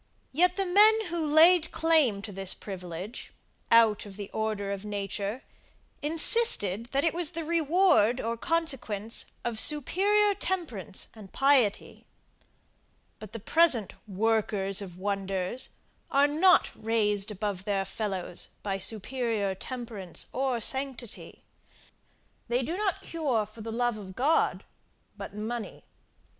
Yet 0.31 0.55
the 0.55 0.65
men 0.65 1.05
who 1.09 1.23
laid 1.23 1.71
claim 1.71 2.23
to 2.23 2.31
this 2.31 2.55
privilege, 2.55 3.31
out 3.69 4.07
of 4.07 4.15
the 4.17 4.31
order 4.31 4.71
of 4.71 4.83
nature, 4.83 5.43
insisted, 6.01 6.87
that 6.87 7.03
it 7.03 7.13
was 7.13 7.33
the 7.33 7.43
reward 7.43 8.19
or 8.19 8.35
consequence 8.35 9.27
of 9.43 9.59
superior 9.59 10.33
temperance 10.33 11.07
and 11.13 11.31
piety. 11.31 12.07
But 13.19 13.31
the 13.31 13.39
present 13.39 13.93
workers 14.07 14.81
of 14.81 14.97
wonders 14.97 15.69
are 16.09 16.27
not 16.27 16.71
raised 16.75 17.29
above 17.29 17.65
their 17.65 17.85
fellows 17.85 18.47
by 18.63 18.79
superior 18.79 19.53
temperance 19.53 20.25
or 20.33 20.59
sanctity. 20.59 21.43
They 22.47 22.63
do 22.63 22.75
not 22.75 23.03
cure 23.03 23.45
for 23.45 23.61
the 23.61 23.71
love 23.71 23.97
of 23.97 24.15
God, 24.15 24.63
but 25.15 25.35
money. 25.35 25.83